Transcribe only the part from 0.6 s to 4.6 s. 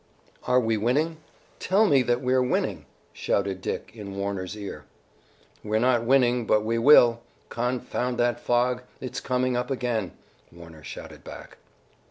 winning? Tell me, that we are winning!" shouted Dick in Warner's